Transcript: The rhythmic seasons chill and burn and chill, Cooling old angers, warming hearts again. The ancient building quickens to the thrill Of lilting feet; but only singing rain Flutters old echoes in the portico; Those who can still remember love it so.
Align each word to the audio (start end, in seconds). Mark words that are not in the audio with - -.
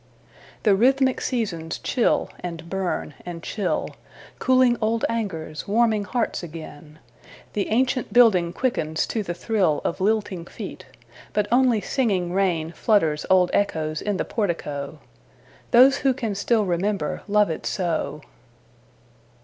The 0.63 0.73
rhythmic 0.73 1.21
seasons 1.21 1.77
chill 1.77 2.31
and 2.39 2.67
burn 2.71 3.13
and 3.23 3.43
chill, 3.43 3.89
Cooling 4.39 4.75
old 4.81 5.05
angers, 5.07 5.67
warming 5.67 6.05
hearts 6.05 6.41
again. 6.41 6.97
The 7.53 7.69
ancient 7.69 8.11
building 8.11 8.51
quickens 8.51 9.05
to 9.05 9.21
the 9.21 9.35
thrill 9.35 9.79
Of 9.85 10.01
lilting 10.01 10.45
feet; 10.45 10.87
but 11.33 11.47
only 11.51 11.81
singing 11.81 12.33
rain 12.33 12.71
Flutters 12.71 13.27
old 13.29 13.51
echoes 13.53 14.01
in 14.01 14.17
the 14.17 14.25
portico; 14.25 14.97
Those 15.69 15.97
who 15.97 16.15
can 16.15 16.33
still 16.33 16.65
remember 16.65 17.21
love 17.27 17.51
it 17.51 17.67
so. 17.67 18.21